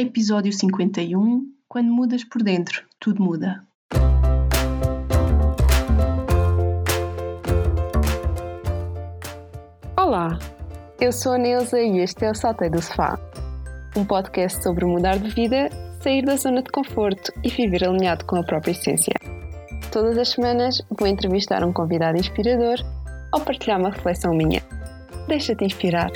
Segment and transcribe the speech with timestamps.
[0.00, 3.64] Episódio 51 Quando mudas por dentro, tudo muda.
[9.96, 10.38] Olá,
[11.00, 13.18] eu sou a Neuza e este é o Saltei do Sofá,
[13.96, 15.68] um podcast sobre mudar de vida,
[16.00, 19.14] sair da zona de conforto e viver alinhado com a própria essência.
[19.90, 22.76] Todas as semanas vou entrevistar um convidado inspirador
[23.34, 24.62] ou partilhar uma reflexão minha.
[25.26, 26.12] Deixa-te inspirar.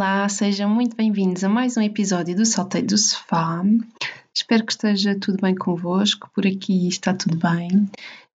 [0.00, 3.62] Olá, sejam muito bem-vindos a mais um episódio do Saltei do Sofá.
[4.34, 7.86] Espero que esteja tudo bem convosco, por aqui está tudo bem.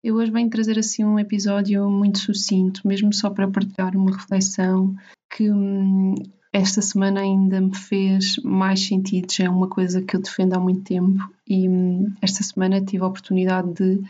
[0.04, 4.96] Eu hoje venho trazer assim um episódio muito sucinto, mesmo só para partilhar uma reflexão
[5.36, 6.14] que hum,
[6.54, 10.60] esta semana ainda me fez mais sentido, já é uma coisa que eu defendo há
[10.60, 14.04] muito tempo e hum, esta semana tive a oportunidade de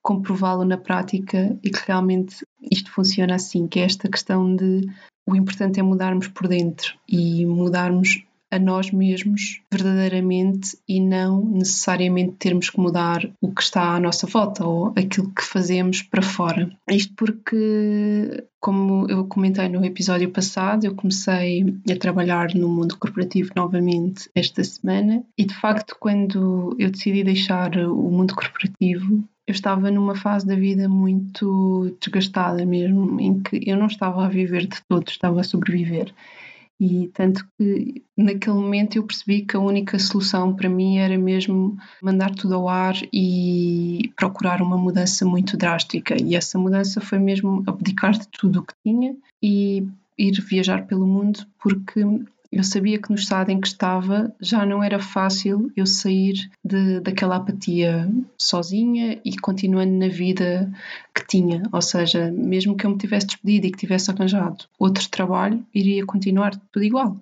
[0.00, 2.36] comprová-lo na prática e que realmente
[2.70, 4.88] isto funciona assim, que é esta questão de
[5.26, 12.32] o importante é mudarmos por dentro e mudarmos a nós mesmos verdadeiramente e não necessariamente
[12.32, 16.70] termos que mudar o que está à nossa volta ou aquilo que fazemos para fora.
[16.86, 23.50] Isto porque, como eu comentei no episódio passado, eu comecei a trabalhar no mundo corporativo
[23.56, 29.90] novamente esta semana e, de facto, quando eu decidi deixar o mundo corporativo, eu estava
[29.90, 34.80] numa fase da vida muito desgastada mesmo, em que eu não estava a viver de
[34.88, 36.12] todo, estava a sobreviver.
[36.80, 41.76] E tanto que naquele momento eu percebi que a única solução para mim era mesmo
[42.02, 46.20] mandar tudo ao ar e procurar uma mudança muito drástica.
[46.20, 49.86] E essa mudança foi mesmo abdicar de tudo o que tinha e
[50.18, 52.04] ir viajar pelo mundo, porque
[52.52, 57.00] eu sabia que no estado em que estava já não era fácil eu sair de,
[57.00, 60.70] daquela apatia sozinha e continuando na vida
[61.14, 61.62] que tinha.
[61.72, 66.04] Ou seja, mesmo que eu me tivesse despedido e que tivesse arranjado outro trabalho, iria
[66.04, 67.16] continuar tudo igual.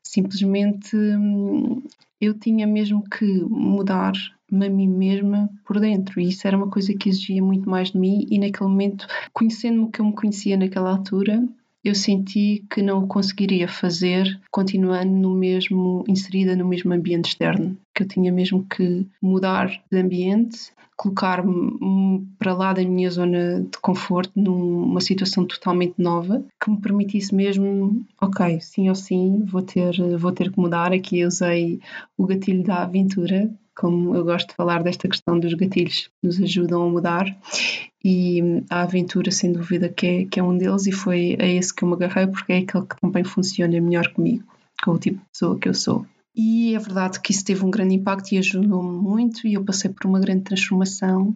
[0.00, 1.82] Simplesmente hum,
[2.20, 6.94] eu tinha mesmo que mudar-me a mim mesma por dentro e isso era uma coisa
[6.94, 10.56] que exigia muito mais de mim e naquele momento, conhecendo-me o que eu me conhecia
[10.56, 11.44] naquela altura,
[11.84, 17.76] eu senti que não o conseguiria fazer continuando no mesmo, inserida no mesmo ambiente externo,
[17.94, 23.78] que eu tinha mesmo que mudar de ambiente, colocar-me para lá da minha zona de
[23.78, 29.92] conforto, numa situação totalmente nova, que me permitisse mesmo, ok, sim ou sim, vou ter,
[30.16, 30.92] vou ter que mudar.
[30.92, 31.80] Aqui usei
[32.16, 36.40] o gatilho da aventura, como eu gosto de falar desta questão dos gatilhos que nos
[36.40, 37.26] ajudam a mudar
[38.04, 41.74] e a aventura sem dúvida que é, que é um deles e foi a esse
[41.74, 44.44] que eu me agarrei porque é aquele que também funciona melhor comigo,
[44.82, 46.06] com o tipo de pessoa que eu sou.
[46.36, 49.90] E é verdade que isso teve um grande impacto e ajudou-me muito e eu passei
[49.90, 51.34] por uma grande transformação,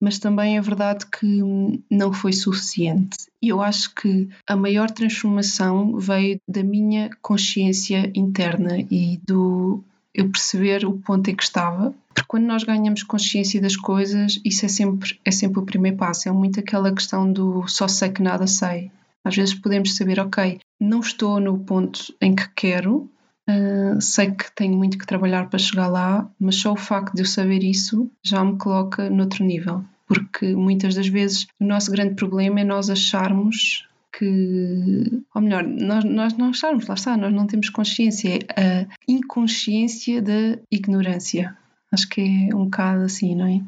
[0.00, 1.42] mas também é verdade que
[1.90, 3.18] não foi suficiente.
[3.40, 9.84] E eu acho que a maior transformação veio da minha consciência interna e do
[10.14, 14.66] eu perceber o ponto em que estava, porque quando nós ganhamos consciência das coisas, isso
[14.66, 16.28] é sempre, é sempre o primeiro passo.
[16.28, 18.90] É muito aquela questão do só sei que nada sei.
[19.24, 23.08] Às vezes podemos saber, ok, não estou no ponto em que quero,
[23.48, 27.22] uh, sei que tenho muito que trabalhar para chegar lá, mas só o facto de
[27.22, 29.84] eu saber isso já me coloca noutro nível.
[30.06, 33.88] Porque muitas das vezes o nosso grande problema é nós acharmos
[34.22, 40.22] que, ou melhor, nós, nós não estamos, lá está, nós não temos consciência, a inconsciência
[40.22, 41.56] da ignorância.
[41.92, 43.60] Acho que é um bocado assim, não é?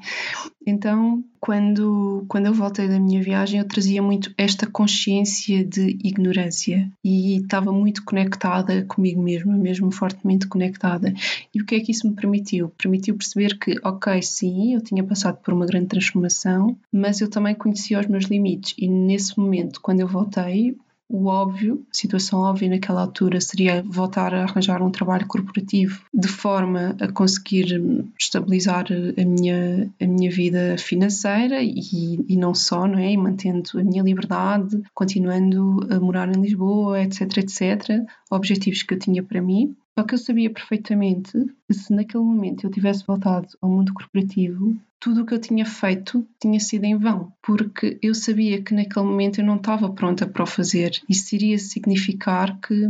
[0.66, 6.90] Então, quando, quando eu voltei da minha viagem, eu trazia muito esta consciência de ignorância
[7.04, 11.12] e estava muito conectada comigo mesma, mesmo fortemente conectada.
[11.54, 12.70] E o que é que isso me permitiu?
[12.78, 17.54] Permitiu perceber que, ok, sim, eu tinha passado por uma grande transformação, mas eu também
[17.54, 18.74] conhecia os meus limites.
[18.78, 20.74] E nesse momento, quando eu voltei,
[21.08, 26.28] o óbvio, a situação óbvia naquela altura seria voltar a arranjar um trabalho corporativo de
[26.28, 27.80] forma a conseguir
[28.18, 33.12] estabilizar a minha, a minha vida financeira e, e não só, não é?
[33.12, 38.02] E mantendo a minha liberdade, continuando a morar em Lisboa, etc, etc.
[38.30, 39.76] Objetivos que eu tinha para mim.
[39.96, 41.32] Só que eu sabia perfeitamente
[41.68, 45.66] que se naquele momento eu tivesse voltado ao mundo corporativo, tudo o que eu tinha
[45.66, 50.26] feito tinha sido em vão, porque eu sabia que naquele momento eu não estava pronta
[50.26, 50.98] para o fazer.
[51.06, 52.88] Isso iria significar que,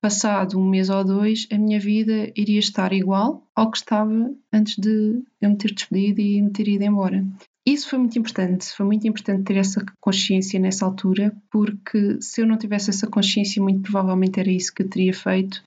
[0.00, 4.78] passado um mês ou dois, a minha vida iria estar igual ao que estava antes
[4.78, 7.22] de eu me ter despedido e me ter ido embora.
[7.66, 12.46] Isso foi muito importante, foi muito importante ter essa consciência nessa altura, porque se eu
[12.46, 15.62] não tivesse essa consciência, muito provavelmente era isso que eu teria feito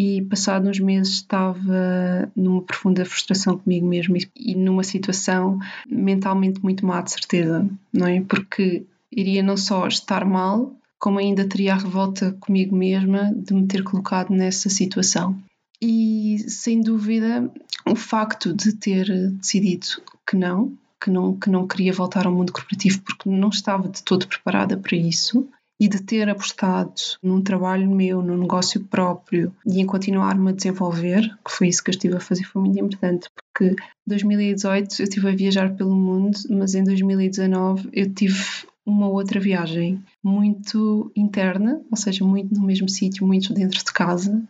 [0.00, 6.86] e passado uns meses estava numa profunda frustração comigo mesmo e, numa situação mentalmente muito
[6.86, 8.22] má de certeza, não é?
[8.22, 13.66] Porque iria não só estar mal, como ainda teria a revolta comigo mesma de me
[13.66, 15.38] ter colocado nessa situação.
[15.82, 17.50] E sem dúvida,
[17.86, 19.86] o facto de ter decidido
[20.26, 24.02] que não, que não, que não queria voltar ao mundo corporativo porque não estava de
[24.02, 25.46] todo preparada para isso,
[25.80, 26.92] e de ter apostado
[27.22, 31.88] num trabalho meu, num negócio próprio e em continuar-me a desenvolver, que foi isso que
[31.88, 35.96] eu estive a fazer, foi muito importante, porque em 2018 eu estive a viajar pelo
[35.96, 38.38] mundo, mas em 2019 eu tive
[38.84, 44.42] uma outra viagem muito interna, ou seja, muito no mesmo sítio, muito dentro de casa,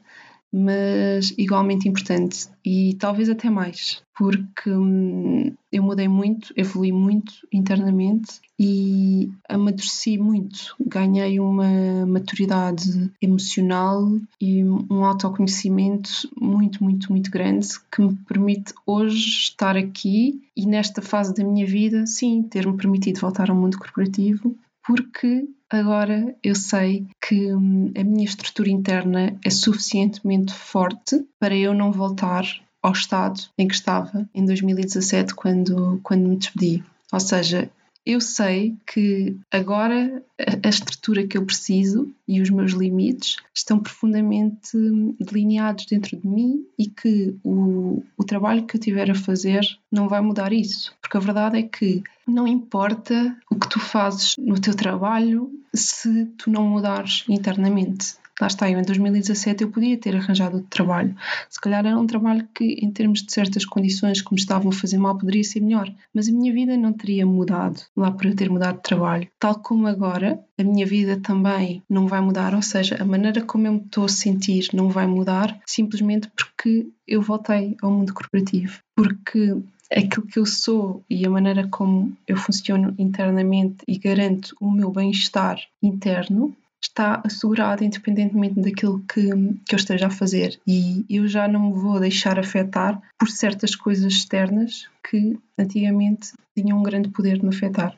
[0.52, 8.41] mas igualmente importante e talvez até mais, porque hum, eu mudei muito, evolui muito internamente
[8.58, 10.75] e amadureci muito.
[10.79, 14.11] Ganhei uma maturidade emocional
[14.41, 21.00] e um autoconhecimento muito, muito, muito grande que me permite hoje estar aqui e nesta
[21.00, 24.55] fase da minha vida, sim, ter-me permitido voltar ao mundo corporativo,
[24.87, 31.72] porque agora eu sei que hum, a minha estrutura interna é suficientemente forte para eu
[31.72, 32.44] não voltar
[32.82, 36.82] ao estado em que estava em 2017 quando, quando me despedi.
[37.12, 37.70] Ou seja,
[38.05, 40.23] eu sei que agora
[40.64, 44.76] a estrutura que eu preciso e os meus limites estão profundamente
[45.19, 49.61] delineados dentro de mim e que o, o trabalho que eu tiver a fazer
[49.93, 50.94] não vai mudar isso.
[51.00, 56.26] Porque a verdade é que não importa o que tu fazes no teu trabalho se
[56.38, 61.15] tu não mudares internamente lá está, eu em 2017 eu podia ter arranjado outro trabalho.
[61.49, 64.75] Se calhar era um trabalho que, em termos de certas condições que me estavam a
[64.75, 65.93] fazer mal, poderia ser melhor.
[66.15, 69.29] Mas a minha vida não teria mudado lá por eu ter mudado de trabalho.
[69.39, 73.67] Tal como agora, a minha vida também não vai mudar, ou seja, a maneira como
[73.67, 78.79] eu me estou a sentir não vai mudar, simplesmente porque eu voltei ao mundo corporativo.
[78.95, 79.57] Porque
[79.93, 84.91] aquilo que eu sou e a maneira como eu funciono internamente e garanto o meu
[84.91, 89.23] bem-estar interno está assegurado independentemente daquilo que,
[89.67, 93.75] que eu esteja a fazer e eu já não me vou deixar afetar por certas
[93.75, 97.97] coisas externas que antigamente tinham um grande poder de me afetar.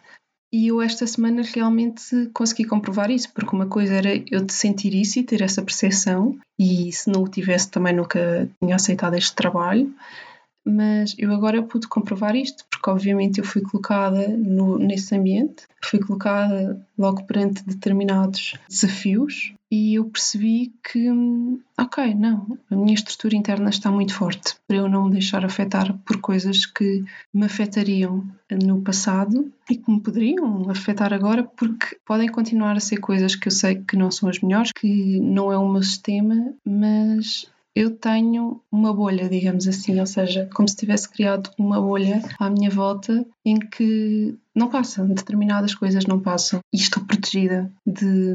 [0.52, 5.18] E eu esta semana realmente consegui comprovar isso, porque uma coisa era eu sentir isso
[5.18, 9.94] e ter essa percepção, e se não o tivesse também nunca tinha aceitado este trabalho,
[10.64, 15.98] mas eu agora pude comprovar isto, porque obviamente eu fui colocada no, nesse ambiente, fui
[15.98, 21.08] colocada logo perante determinados desafios e eu percebi que,
[21.78, 25.96] ok, não, a minha estrutura interna está muito forte para eu não me deixar afetar
[26.04, 32.28] por coisas que me afetariam no passado e que me poderiam afetar agora, porque podem
[32.28, 35.56] continuar a ser coisas que eu sei que não são as melhores, que não é
[35.56, 41.08] o meu sistema, mas eu tenho uma bolha, digamos assim, ou seja, como se tivesse
[41.08, 46.76] criado uma bolha à minha volta em que não passam, determinadas coisas não passam e
[46.76, 48.34] estou protegida de,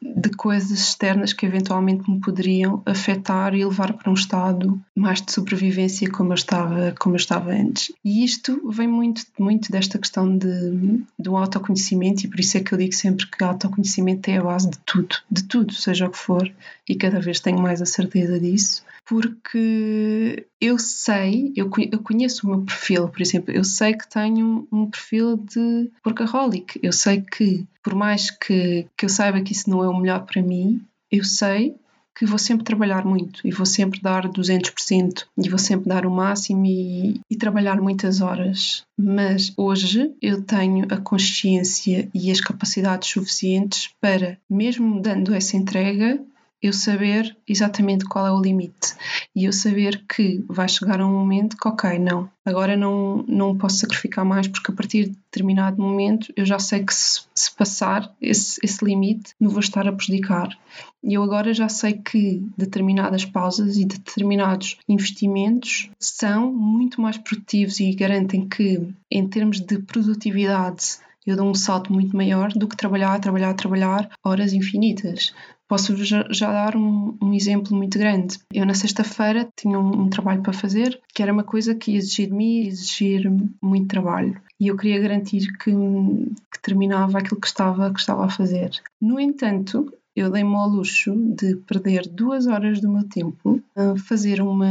[0.00, 5.32] de coisas externas que eventualmente me poderiam afetar e levar para um estado mais de
[5.32, 7.92] sobrevivência como eu estava, como eu estava antes.
[8.04, 12.72] E isto vem muito, muito desta questão de, do autoconhecimento e por isso é que
[12.72, 16.18] eu digo sempre que autoconhecimento é a base de tudo, de tudo, seja o que
[16.18, 16.50] for,
[16.88, 21.68] e cada vez tenho mais a certeza disso porque eu sei, eu,
[22.02, 26.92] conheço o meu perfil, por exemplo, eu sei que tenho um perfil de workaholic, eu
[26.92, 30.42] sei que, por mais que, que eu saiba que isso não é o melhor para
[30.42, 31.76] mim, eu sei
[32.16, 36.10] que vou sempre trabalhar muito e vou sempre dar 200% e vou sempre dar o
[36.10, 38.84] máximo e, e, trabalhar muitas horas.
[38.96, 46.20] Mas hoje eu tenho a consciência e as capacidades suficientes para, mesmo dando essa entrega,
[46.64, 48.94] eu saber exatamente qual é o limite
[49.36, 53.76] e eu saber que vai chegar um momento que, ok, não, agora não, não posso
[53.76, 58.10] sacrificar mais porque a partir de determinado momento eu já sei que se, se passar
[58.18, 60.56] esse, esse limite me vou estar a prejudicar.
[61.02, 67.78] E eu agora já sei que determinadas pausas e determinados investimentos são muito mais produtivos
[67.78, 72.76] e garantem que, em termos de produtividade, eu dou um salto muito maior do que
[72.76, 75.34] trabalhar, trabalhar, trabalhar horas infinitas.
[75.74, 78.38] Posso já, já dar um, um, exemplo muito grande.
[78.52, 81.98] Eu, na sexta-feira, tinha um, um, trabalho para fazer que era uma coisa que ia
[81.98, 83.28] exigir de mim, exigir
[83.60, 84.40] muito trabalho.
[84.60, 88.70] E eu queria garantir que, que terminava aquilo que estava, que estava a fazer.
[89.00, 94.40] No entanto, eu dei-me ao luxo de perder duas horas do meu tempo a fazer
[94.40, 94.70] uma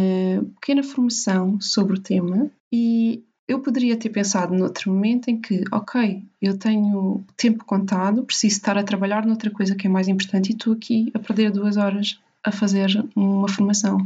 [0.61, 3.21] pequena formação sobre o tema e
[3.53, 8.77] eu poderia ter pensado noutro momento em que, ok, eu tenho tempo contado, preciso estar
[8.77, 12.19] a trabalhar noutra coisa que é mais importante e estou aqui a perder duas horas
[12.43, 13.97] a fazer uma formação.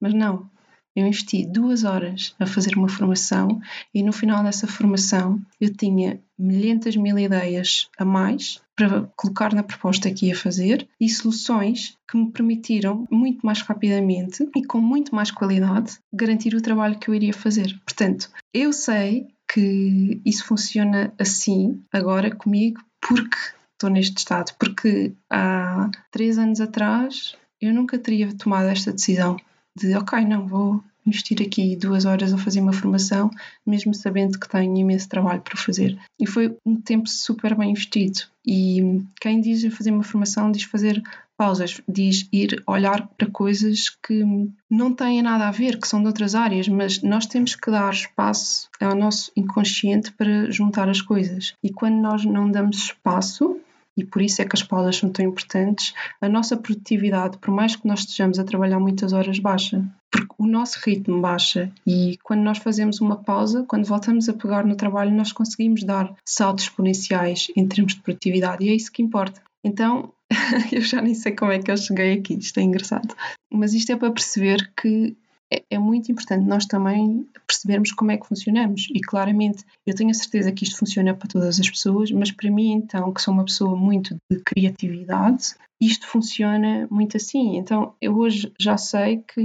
[0.00, 0.48] Mas não,
[0.94, 3.60] Eu investi duas horas a fazer uma formação
[3.94, 9.62] e no final dessa formação eu tinha milhentas mil ideias a mais para colocar na
[9.62, 15.14] proposta que ia fazer e soluções que me permitiram muito mais rapidamente e com muito
[15.14, 17.78] mais qualidade garantir o trabalho que eu iria fazer.
[17.84, 23.36] Portanto, eu sei que isso funciona assim agora comigo porque
[23.72, 29.36] estou neste estado, porque há três anos atrás eu nunca teria tomado esta decisão
[29.76, 33.30] de ok, não, vou investir aqui duas horas a fazer uma formação,
[33.66, 35.98] mesmo sabendo que tenho imenso trabalho para fazer.
[36.18, 38.20] E foi um tempo super bem investido.
[38.44, 41.02] E quem diz fazer uma formação diz fazer
[41.36, 44.24] pausas, diz ir olhar para coisas que
[44.70, 47.92] não têm nada a ver, que são de outras áreas, mas nós temos que dar
[47.92, 51.54] espaço ao nosso inconsciente para juntar as coisas.
[51.62, 53.60] E quando nós não damos espaço,
[53.96, 57.76] e por isso é que as pausas são tão importantes, a nossa produtividade, por mais
[57.76, 59.84] que nós estejamos a trabalhar muitas horas, baixa.
[60.10, 64.64] Porque o nosso ritmo baixa e quando nós fazemos uma pausa, quando voltamos a pegar
[64.64, 69.02] no trabalho, nós conseguimos dar saltos exponenciais em termos de produtividade e é isso que
[69.02, 69.42] importa.
[69.64, 70.12] Então,
[70.72, 73.14] eu já nem sei como é que eu cheguei aqui, isto é engraçado.
[73.52, 75.16] Mas isto é para perceber que
[75.52, 78.88] é, é muito importante nós também percebermos como é que funcionamos.
[78.94, 82.50] E claramente, eu tenho a certeza que isto funciona para todas as pessoas, mas para
[82.50, 87.56] mim, então, que sou uma pessoa muito de criatividade, isto funciona muito assim.
[87.56, 89.40] Então, eu hoje já sei que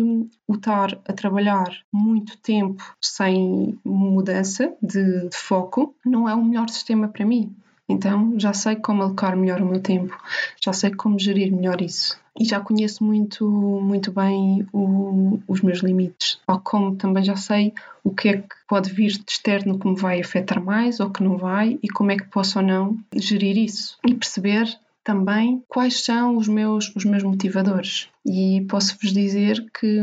[0.48, 6.70] o estar a trabalhar muito tempo sem mudança de, de foco não é o melhor
[6.70, 7.56] sistema para mim.
[7.90, 10.18] Então já sei como alocar melhor o meu tempo,
[10.62, 12.20] já sei como gerir melhor isso.
[12.40, 17.74] E já conheço muito, muito bem o, os meus limites, tal como também já sei
[18.04, 21.24] o que é que pode vir de externo que me vai afetar mais ou que
[21.24, 23.98] não vai e como é que posso ou não gerir isso.
[24.06, 24.68] E perceber
[25.08, 28.10] também quais são os meus, os meus motivadores.
[28.26, 30.02] E posso-vos dizer que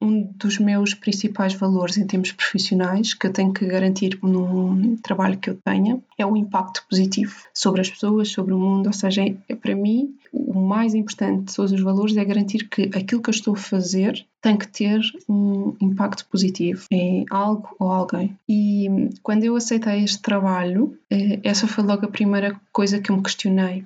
[0.00, 5.36] um dos meus principais valores em termos profissionais que eu tenho que garantir num trabalho
[5.38, 8.86] que eu tenha é o impacto positivo sobre as pessoas, sobre o mundo.
[8.86, 12.82] Ou seja, é, para mim, o mais importante de todos os valores é garantir que
[12.94, 17.90] aquilo que eu estou a fazer tem que ter um impacto positivo em algo ou
[17.90, 18.38] alguém.
[18.48, 18.86] E
[19.20, 23.22] quando eu aceitei este trabalho, eh, essa foi logo a primeira coisa que eu me
[23.24, 23.84] questionei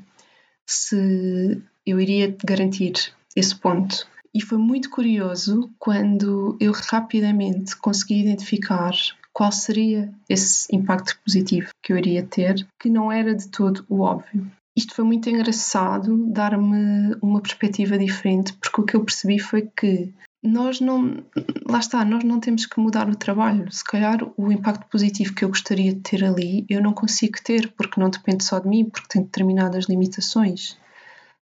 [0.68, 4.06] se eu iria garantir esse ponto.
[4.34, 8.92] E foi muito curioso quando eu rapidamente consegui identificar
[9.32, 14.00] qual seria esse impacto positivo que eu iria ter, que não era de todo o
[14.00, 14.50] óbvio.
[14.76, 20.12] Isto foi muito engraçado, dar-me uma perspectiva diferente, porque o que eu percebi foi que
[20.42, 21.22] nós não,
[21.68, 23.70] lá está, nós não temos que mudar o trabalho.
[23.70, 27.72] Se calhar o impacto positivo que eu gostaria de ter ali, eu não consigo ter,
[27.72, 30.76] porque não depende só de mim, porque tem determinadas limitações.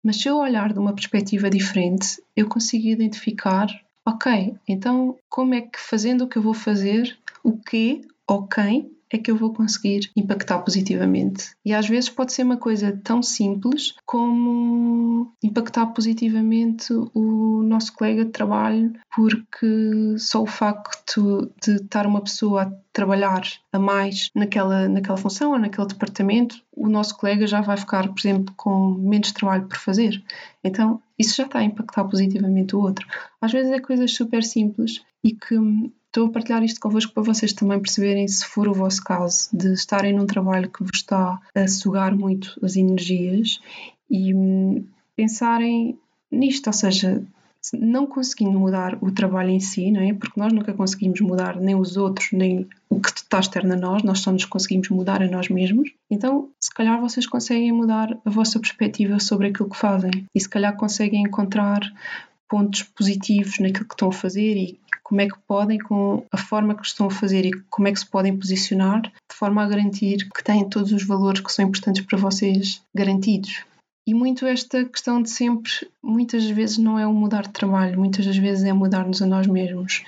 [0.03, 3.67] Mas se eu olhar de uma perspectiva diferente, eu consigo identificar,
[4.05, 8.96] ok, então como é que fazendo o que eu vou fazer, o que ou quem
[9.11, 11.51] é que eu vou conseguir impactar positivamente.
[11.65, 18.25] E às vezes pode ser uma coisa tão simples como impactar positivamente o nosso colega
[18.25, 24.87] de trabalho, porque só o facto de estar uma pessoa a trabalhar a mais naquela,
[24.89, 29.31] naquela função ou naquele departamento, o nosso colega já vai ficar, por exemplo, com menos
[29.31, 30.23] trabalho por fazer.
[30.63, 33.07] Então, isso já está a impactar positivamente o outro.
[33.41, 35.55] Às vezes é coisas super simples e que
[36.17, 39.71] Estou a partilhar isto convosco para vocês também perceberem, se for o vosso caso, de
[39.73, 43.61] estarem num trabalho que vos está a sugar muito as energias
[44.09, 44.83] e hum,
[45.15, 45.95] pensarem
[46.31, 47.23] nisto, ou seja,
[47.71, 50.11] não conseguindo mudar o trabalho em si, não é?
[50.11, 54.01] Porque nós nunca conseguimos mudar nem os outros, nem o que está externo a nós,
[54.01, 55.91] nós só nos conseguimos mudar a nós mesmos.
[56.09, 60.49] Então, se calhar vocês conseguem mudar a vossa perspectiva sobre aquilo que fazem e se
[60.49, 61.81] calhar conseguem encontrar
[62.49, 66.75] pontos positivos naquilo que estão a fazer e como é que podem, com a forma
[66.75, 70.27] que estão a fazer e como é que se podem posicionar, de forma a garantir
[70.29, 73.63] que têm todos os valores que são importantes para vocês garantidos.
[74.05, 75.71] E muito esta questão de sempre,
[76.03, 79.47] muitas vezes não é o mudar de trabalho, muitas das vezes é mudar-nos a nós
[79.47, 80.03] mesmos.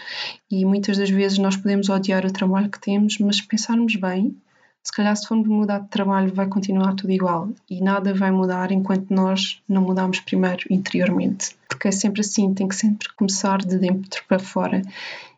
[0.52, 4.36] E muitas das vezes nós podemos odiar o trabalho que temos, mas se pensarmos bem,
[4.84, 8.72] se calhar se formos mudar de trabalho vai continuar tudo igual e nada vai mudar
[8.72, 11.56] enquanto nós não mudarmos primeiro interiormente.
[11.68, 14.82] Porque é sempre assim, tem que sempre começar de dentro para fora.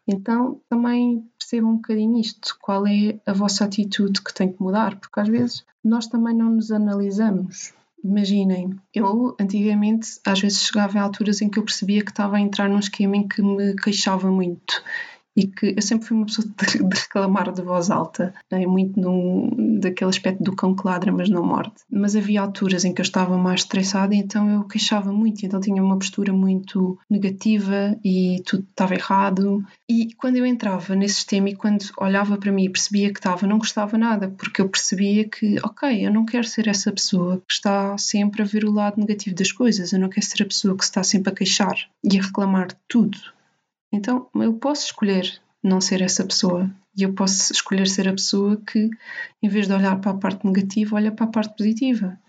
[0.07, 4.95] Então também percebam um bocadinho isto, qual é a vossa atitude que tem que mudar,
[4.97, 7.73] porque às vezes nós também não nos analisamos.
[8.03, 12.41] Imaginem, eu antigamente às vezes chegava a alturas em que eu percebia que estava a
[12.41, 14.83] entrar num esquema em que me queixava muito
[15.35, 18.65] e que eu sempre fui uma pessoa de, de reclamar de voz alta, né?
[18.65, 21.73] muito num, daquele aspecto do cão que ladra, mas não morde.
[21.89, 25.81] Mas havia alturas em que eu estava mais estressada, então eu queixava muito, então tinha
[25.81, 29.63] uma postura muito negativa e tudo estava errado.
[29.89, 33.47] E quando eu entrava nesse sistema e quando olhava para mim e percebia que estava,
[33.47, 37.53] não gostava nada, porque eu percebia que, ok, eu não quero ser essa pessoa que
[37.53, 40.75] está sempre a ver o lado negativo das coisas, eu não quero ser a pessoa
[40.75, 43.17] que está sempre a queixar e a reclamar de tudo.
[43.91, 48.57] Então eu posso escolher não ser essa pessoa e eu posso escolher ser a pessoa
[48.57, 48.89] que,
[49.41, 52.19] em vez de olhar para a parte negativa, olha para a parte positiva.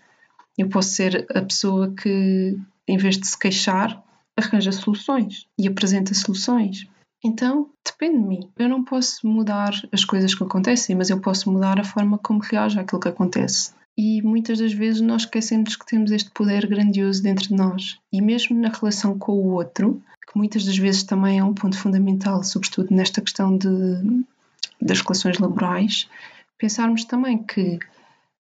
[0.57, 4.01] Eu posso ser a pessoa que, em vez de se queixar,
[4.37, 6.87] arranja soluções e apresenta soluções.
[7.23, 8.49] Então, depende de mim.
[8.57, 12.39] Eu não posso mudar as coisas que acontecem, mas eu posso mudar a forma como
[12.39, 13.73] reajo àquilo que acontece.
[13.97, 17.99] E muitas das vezes nós esquecemos que temos este poder grandioso dentro de nós.
[18.11, 21.77] E mesmo na relação com o outro, que muitas das vezes também é um ponto
[21.77, 23.67] fundamental, sobretudo nesta questão de,
[24.81, 26.09] das relações laborais,
[26.57, 27.79] pensarmos também que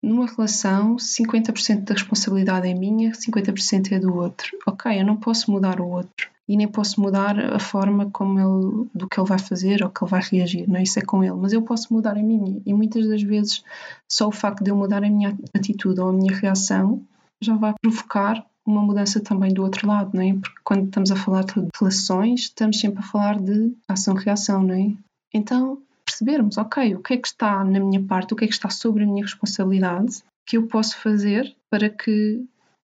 [0.01, 4.57] numa relação 50% da responsabilidade é minha, 50% é do outro.
[4.65, 8.89] Ok, eu não posso mudar o outro e nem posso mudar a forma como ele,
[8.93, 10.83] do que ele vai fazer ou que ele vai reagir, não é?
[10.83, 13.63] Isso é com ele, mas eu posso mudar a minha e muitas das vezes
[14.11, 17.01] só o facto de eu mudar a minha atitude ou a minha reação
[17.41, 20.33] já vai provocar uma mudança também do outro lado, não é?
[20.33, 24.93] Porque quando estamos a falar de relações, estamos sempre a falar de ação-reação, não é?
[25.33, 28.53] Então, percebermos, ok, o que é que está na minha parte, o que é que
[28.53, 32.45] está sobre a minha responsabilidade, que eu posso fazer para que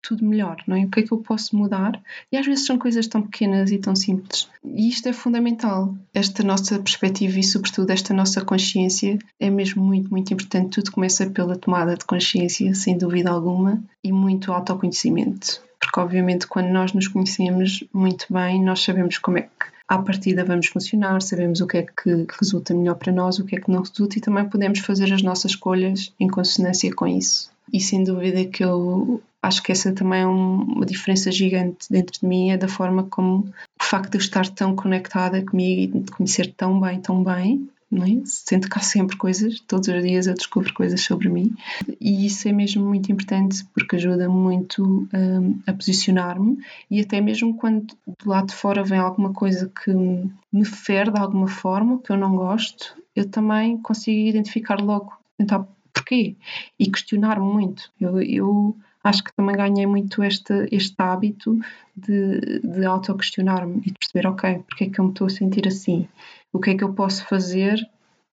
[0.08, 0.86] tudo melhor, não é?
[0.86, 2.00] O que é que eu posso mudar?
[2.32, 4.48] E às vezes são coisas tão pequenas e tão simples.
[4.64, 5.96] E isto é fundamental.
[6.14, 10.76] Esta nossa perspectiva e, sobretudo, esta nossa consciência é mesmo muito, muito importante.
[10.76, 15.62] Tudo começa pela tomada de consciência, sem dúvida alguma, e muito autoconhecimento.
[15.80, 20.44] Porque, obviamente, quando nós nos conhecemos muito bem, nós sabemos como é que à partida
[20.44, 23.72] vamos funcionar, sabemos o que é que resulta melhor para nós, o que é que
[23.72, 27.52] não resulta e também podemos fazer as nossas escolhas em consonância com isso.
[27.72, 32.26] E sem dúvida que eu acho que essa também é uma diferença gigante dentro de
[32.26, 33.48] mim, é da forma como
[33.80, 37.70] o facto de eu estar tão conectada comigo e de conhecer tão bem, tão bem,
[37.92, 38.22] não é?
[38.26, 41.54] Sinto que há sempre coisas, todos os dias eu descubro coisas sobre mim
[42.02, 46.58] e isso é mesmo muito importante porque ajuda muito um, a posicionar-me
[46.90, 51.20] e até mesmo quando do lado de fora vem alguma coisa que me fere de
[51.20, 55.14] alguma forma, que eu não gosto, eu também consigo identificar logo.
[55.38, 56.36] Então, porquê?
[56.80, 57.92] E questionar-me muito.
[58.00, 61.60] Eu, eu acho que também ganhei muito este, este hábito
[61.96, 65.68] de, de auto-questionar-me e de perceber, ok, porque é que eu me estou a sentir
[65.68, 66.08] assim?
[66.52, 67.78] O que é que eu posso fazer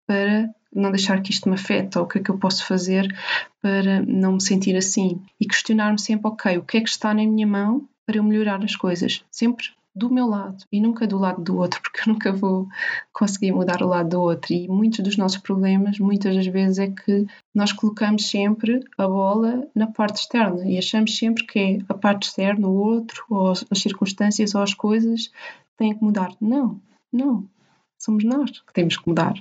[0.06, 1.98] para não deixar que isto me afete?
[1.98, 3.06] Ou o que é que eu posso fazer
[3.60, 5.20] para não me sentir assim?
[5.38, 8.64] E questionar-me sempre, ok, o que é que está na minha mão para eu melhorar
[8.64, 9.22] as coisas?
[9.30, 12.68] Sempre do meu lado e nunca do lado do outro, porque eu nunca vou
[13.12, 14.52] conseguir mudar o lado do outro.
[14.52, 19.66] E muitos dos nossos problemas, muitas das vezes, é que nós colocamos sempre a bola
[19.74, 23.78] na parte externa e achamos sempre que é a parte externa, o outro, ou as
[23.78, 25.30] circunstâncias ou as coisas
[25.76, 26.32] têm que mudar.
[26.40, 26.80] Não,
[27.12, 27.48] não.
[27.98, 29.34] Somos nós que temos que mudar.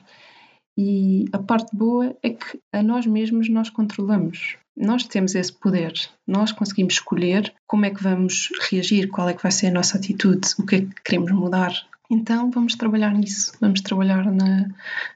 [0.83, 4.57] E a parte boa é que a nós mesmos nós controlamos.
[4.75, 5.93] Nós temos esse poder.
[6.25, 9.99] Nós conseguimos escolher como é que vamos reagir, qual é que vai ser a nossa
[9.99, 11.71] atitude, o que é que queremos mudar.
[12.09, 14.69] Então vamos trabalhar nisso, vamos trabalhar na,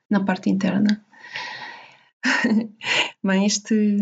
[0.07, 1.03] na parte interna.
[3.23, 3.97] Bem, este,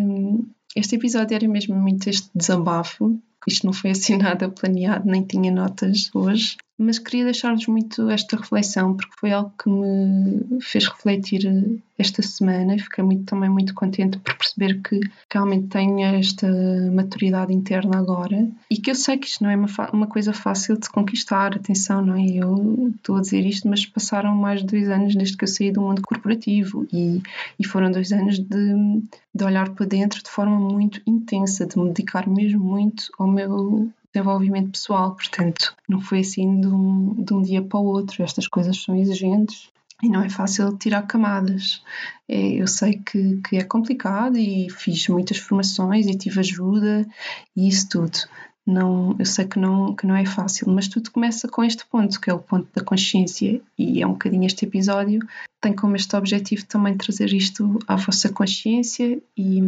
[0.75, 3.17] este episódio era mesmo muito este desabafo.
[3.47, 8.35] Isto não foi assim nada planeado, nem tinha notas hoje mas queria deixar-vos muito esta
[8.35, 13.73] reflexão porque foi algo que me fez refletir esta semana e fiquei muito, também muito
[13.73, 14.99] contente por perceber que
[15.31, 16.47] realmente tenho esta
[16.91, 20.77] maturidade interna agora e que eu sei que isto não é uma, uma coisa fácil
[20.77, 22.25] de conquistar, atenção, não é?
[22.25, 25.71] Eu estou a dizer isto, mas passaram mais de dois anos desde que eu saí
[25.71, 27.21] do mundo corporativo e,
[27.59, 29.01] e foram dois anos de,
[29.33, 33.91] de olhar para dentro de forma muito intensa, de me dedicar mesmo muito ao meu
[34.13, 38.23] desenvolvimento pessoal, portanto, não foi assim de um, de um dia para o outro.
[38.23, 39.69] Estas coisas são exigentes
[40.03, 41.81] e não é fácil tirar camadas.
[42.27, 47.07] É, eu sei que, que é complicado e fiz muitas formações e tive ajuda
[47.55, 48.17] e isso tudo.
[48.65, 52.19] Não, eu sei que não, que não é fácil, mas tudo começa com este ponto,
[52.21, 55.19] que é o ponto da consciência, e é um bocadinho este episódio,
[55.59, 59.61] tem como este objetivo também trazer isto à vossa consciência e,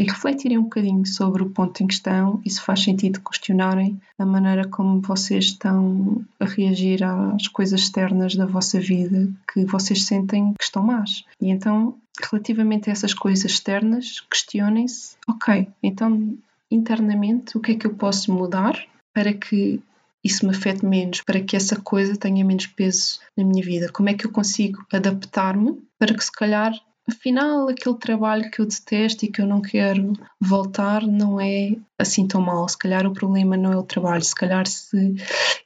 [0.00, 4.24] e refletirem um bocadinho sobre o ponto em questão e se faz sentido questionarem a
[4.24, 10.54] maneira como vocês estão a reagir às coisas externas da vossa vida que vocês sentem
[10.58, 11.26] que estão más.
[11.38, 16.34] E então, relativamente a essas coisas externas, questionem-se: ok, então
[16.70, 18.82] internamente o que é que eu posso mudar
[19.12, 19.82] para que
[20.24, 23.92] isso me afete menos, para que essa coisa tenha menos peso na minha vida?
[23.92, 26.72] Como é que eu consigo adaptar-me para que, se calhar,
[27.08, 32.26] afinal, aquele trabalho que eu detesto e que eu não quero voltar não é assim
[32.26, 32.68] tão mal.
[32.68, 35.16] Se calhar o problema não é o trabalho, se calhar se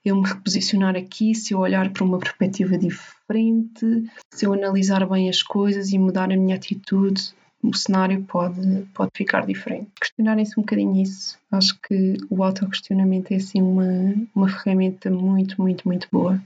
[0.05, 5.29] eu me reposicionar aqui, se eu olhar para uma perspectiva diferente, se eu analisar bem
[5.29, 9.91] as coisas e mudar a minha atitude, o cenário pode, pode ficar diferente.
[9.99, 11.39] Questionarem-se um bocadinho isso.
[11.51, 16.41] Acho que o autoquestionamento é assim uma, uma ferramenta muito, muito, muito boa.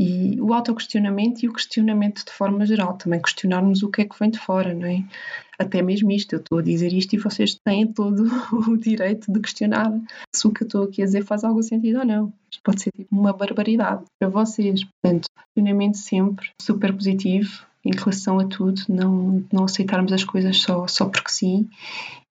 [0.00, 4.16] E o autoquestionamento e o questionamento de forma geral, também questionarmos o que é que
[4.16, 5.02] vem de fora, não é?
[5.58, 8.22] Até mesmo isto, eu estou a dizer isto e vocês têm todo
[8.70, 9.92] o direito de questionar
[10.32, 12.32] se o que eu estou aqui a dizer faz algum sentido ou não.
[12.48, 14.84] Isto pode ser tipo uma barbaridade para vocês.
[14.84, 20.86] Portanto, questionamento sempre super positivo em relação a tudo, não, não aceitarmos as coisas só,
[20.86, 21.68] só porque sim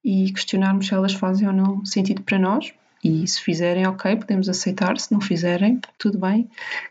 [0.05, 4.49] e questionarmos se elas fazem ou não sentido para nós, e se fizerem, ok, podemos
[4.49, 4.97] aceitar.
[4.97, 6.49] Se não fizerem, tudo bem,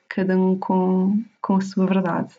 [0.08, 2.34] cada um com, com a sua verdade.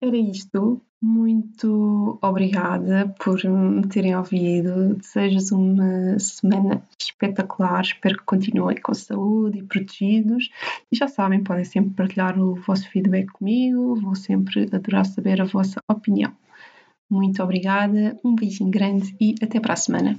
[0.00, 0.80] Era isto.
[1.00, 4.94] Muito obrigada por me terem ouvido.
[4.94, 7.82] Desejo uma semana espetacular.
[7.82, 10.48] Espero que continuem com saúde e protegidos.
[10.92, 13.96] E já sabem, podem sempre partilhar o vosso feedback comigo.
[13.96, 16.32] Vou sempre adorar saber a vossa opinião.
[17.10, 20.18] Muito obrigada, um beijinho grande e até para a semana.